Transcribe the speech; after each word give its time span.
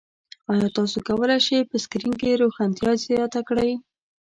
ایا 0.51 0.67
تاسو 0.77 0.97
کولی 1.07 1.39
شئ 1.45 1.59
په 1.69 1.75
سکرین 1.83 2.13
کې 2.21 2.39
روښانتیا 2.41 2.91
زیاته 3.05 3.41
کړئ؟ 3.49 3.71